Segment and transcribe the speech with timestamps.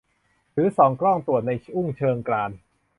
[0.53, 2.51] หรือส่องกล้องตรวจในอุ้งเชิงกราน